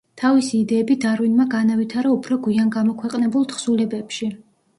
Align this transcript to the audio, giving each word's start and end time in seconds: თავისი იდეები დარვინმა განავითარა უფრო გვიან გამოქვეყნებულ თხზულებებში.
თავისი 0.19 0.53
იდეები 0.59 0.95
დარვინმა 1.03 1.45
განავითარა 1.51 2.15
უფრო 2.15 2.39
გვიან 2.49 2.73
გამოქვეყნებულ 2.77 3.47
თხზულებებში. 3.53 4.33